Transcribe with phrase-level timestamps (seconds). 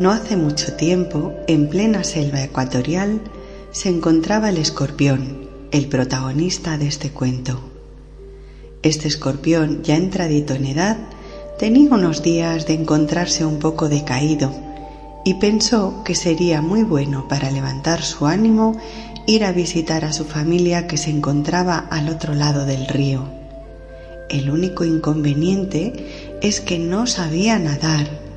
[0.00, 3.20] No hace mucho tiempo, en plena selva ecuatorial,
[3.70, 7.60] se encontraba el escorpión, el protagonista de este cuento.
[8.82, 10.96] Este escorpión, ya entradito en edad,
[11.58, 14.50] tenía unos días de encontrarse un poco decaído
[15.22, 18.78] y pensó que sería muy bueno para levantar su ánimo
[19.26, 23.28] ir a visitar a su familia que se encontraba al otro lado del río.
[24.30, 28.29] El único inconveniente es que no sabía nadar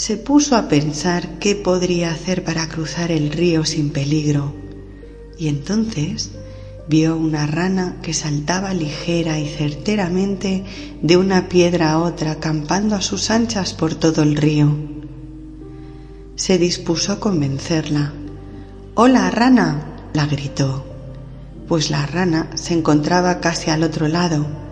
[0.00, 4.54] se puso a pensar qué podría hacer para cruzar el río sin peligro,
[5.36, 6.30] y entonces
[6.88, 10.64] vio una rana que saltaba ligera y certeramente
[11.02, 14.74] de una piedra a otra, campando a sus anchas por todo el río.
[16.34, 18.14] Se dispuso a convencerla.
[18.94, 20.82] Hola, rana, la gritó,
[21.68, 24.69] pues la rana se encontraba casi al otro lado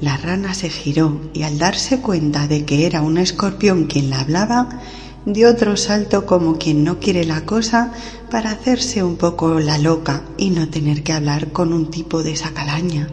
[0.00, 4.20] la rana se giró y al darse cuenta de que era un escorpión quien la
[4.20, 4.68] hablaba,
[5.26, 7.92] dio otro salto como quien no quiere la cosa
[8.30, 12.32] para hacerse un poco la loca y no tener que hablar con un tipo de
[12.32, 13.08] esa calaña.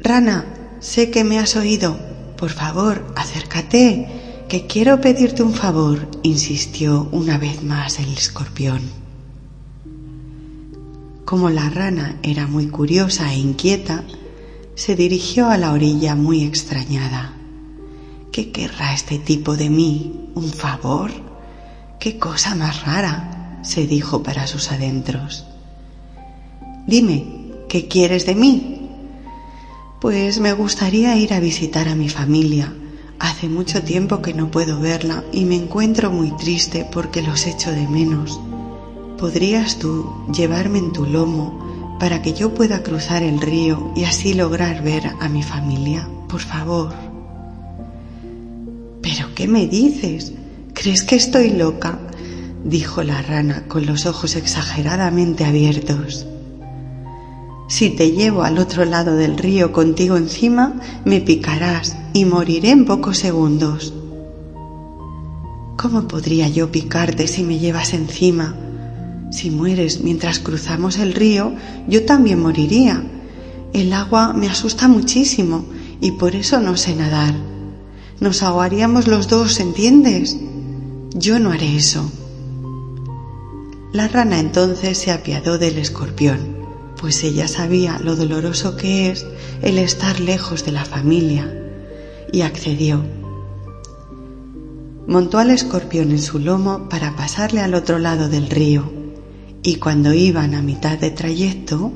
[0.00, 0.46] Rana,
[0.80, 1.96] sé que me has oído.
[2.36, 8.80] Por favor, acércate, que quiero pedirte un favor, insistió una vez más el escorpión.
[11.24, 14.04] Como la rana era muy curiosa e inquieta,
[14.74, 17.34] se dirigió a la orilla muy extrañada.
[18.32, 20.30] ¿Qué querrá este tipo de mí?
[20.34, 21.10] ¿Un favor?
[21.98, 23.28] ¿Qué cosa más rara?
[23.62, 25.46] se dijo para sus adentros.
[26.86, 27.24] Dime,
[27.68, 28.90] ¿qué quieres de mí?
[30.00, 32.74] Pues me gustaría ir a visitar a mi familia.
[33.20, 37.70] Hace mucho tiempo que no puedo verla y me encuentro muy triste porque los echo
[37.70, 38.40] de menos.
[39.16, 41.71] ¿Podrías tú llevarme en tu lomo
[42.02, 46.08] para que yo pueda cruzar el río y así lograr ver a mi familia.
[46.28, 46.92] Por favor.
[49.00, 50.32] ¿Pero qué me dices?
[50.74, 52.00] ¿Crees que estoy loca?
[52.64, 56.26] dijo la rana con los ojos exageradamente abiertos.
[57.68, 60.74] Si te llevo al otro lado del río contigo encima,
[61.04, 63.94] me picarás y moriré en pocos segundos.
[65.76, 68.56] ¿Cómo podría yo picarte si me llevas encima?
[69.32, 71.54] Si mueres mientras cruzamos el río,
[71.88, 73.02] yo también moriría.
[73.72, 75.64] El agua me asusta muchísimo
[76.02, 77.34] y por eso no sé nadar.
[78.20, 80.36] Nos ahogaríamos los dos, ¿entiendes?
[81.14, 82.12] Yo no haré eso.
[83.94, 86.38] La rana entonces se apiadó del escorpión,
[87.00, 89.26] pues ella sabía lo doloroso que es
[89.62, 91.50] el estar lejos de la familia,
[92.32, 93.02] y accedió.
[95.06, 99.01] Montó al escorpión en su lomo para pasarle al otro lado del río
[99.62, 101.92] y cuando iban a mitad de trayecto,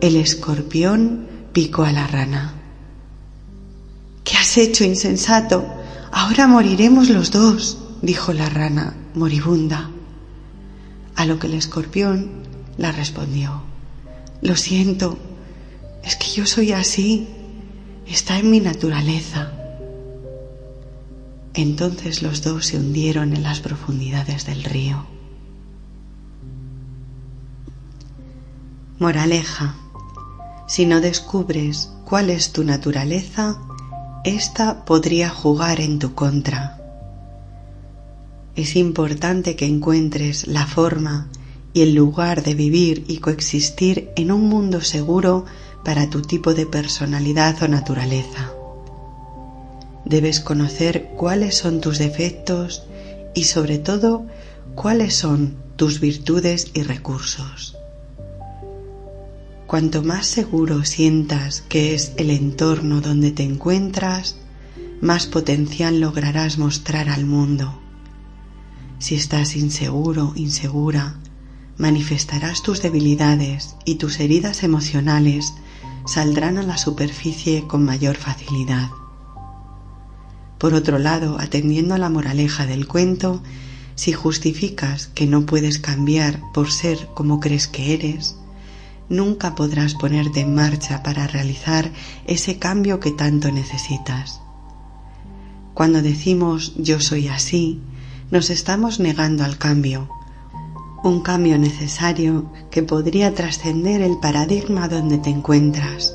[0.00, 2.54] el escorpión picó a la rana.
[4.24, 5.66] ¿Qué has hecho, insensato?
[6.12, 9.90] Ahora moriremos los dos, dijo la rana, moribunda.
[11.16, 12.30] A lo que el escorpión
[12.76, 13.62] la respondió,
[14.42, 15.18] Lo siento,
[16.04, 17.26] es que yo soy así,
[18.06, 19.52] está en mi naturaleza.
[21.54, 25.17] Entonces los dos se hundieron en las profundidades del río.
[28.98, 29.76] Moraleja.
[30.66, 33.56] Si no descubres cuál es tu naturaleza,
[34.24, 36.78] ésta podría jugar en tu contra.
[38.56, 41.28] Es importante que encuentres la forma
[41.72, 45.44] y el lugar de vivir y coexistir en un mundo seguro
[45.84, 48.50] para tu tipo de personalidad o naturaleza.
[50.04, 52.82] Debes conocer cuáles son tus defectos
[53.32, 54.26] y sobre todo
[54.74, 57.77] cuáles son tus virtudes y recursos.
[59.68, 64.36] Cuanto más seguro sientas que es el entorno donde te encuentras,
[65.02, 67.78] más potencial lograrás mostrar al mundo.
[68.98, 71.20] Si estás inseguro, insegura,
[71.76, 75.52] manifestarás tus debilidades y tus heridas emocionales
[76.06, 78.88] saldrán a la superficie con mayor facilidad.
[80.56, 83.42] Por otro lado, atendiendo a la moraleja del cuento,
[83.96, 88.37] Si justificas que no puedes cambiar por ser como crees que eres,
[89.08, 91.92] nunca podrás ponerte en marcha para realizar
[92.26, 94.40] ese cambio que tanto necesitas.
[95.74, 97.80] Cuando decimos yo soy así,
[98.30, 100.08] nos estamos negando al cambio,
[101.02, 106.14] un cambio necesario que podría trascender el paradigma donde te encuentras.